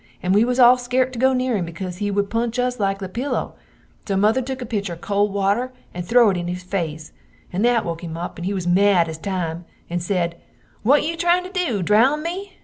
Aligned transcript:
and 0.23 0.33
we 0.33 0.43
was 0.43 0.59
all 0.59 0.79
scart 0.79 1.13
to 1.13 1.19
go 1.19 1.31
neer 1.31 1.55
him 1.57 1.63
because 1.63 1.97
he 1.97 2.09
wood 2.09 2.27
punch 2.31 2.57
us 2.57 2.79
like 2.79 2.97
the 2.97 3.07
pilo, 3.07 3.53
so 4.07 4.17
Mother 4.17 4.41
took 4.41 4.59
a 4.59 4.65
pitcher 4.65 4.93
of 4.93 5.01
cold 5.01 5.31
water 5.31 5.71
and 5.93 6.03
throo 6.03 6.31
it 6.31 6.37
in 6.37 6.47
his 6.47 6.63
face, 6.63 7.11
and 7.53 7.63
that 7.63 7.85
woke 7.85 8.03
him 8.03 8.17
up 8.17 8.35
and 8.39 8.47
he 8.47 8.53
was 8.55 8.65
mad 8.65 9.07
as 9.07 9.19
time, 9.19 9.63
and 9.91 10.01
sed, 10.01 10.41
what 10.81 11.03
you 11.05 11.15
tryin 11.15 11.43
to 11.43 11.51
do, 11.51 11.83
drown 11.83 12.23
me? 12.23 12.57